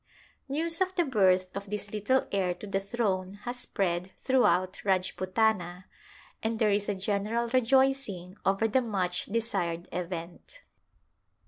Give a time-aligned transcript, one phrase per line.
[0.49, 5.85] News of the birth of this little heir to the throne has spread throughout Rajputana
[6.41, 10.61] and there is a general rejoicing over the much desired event.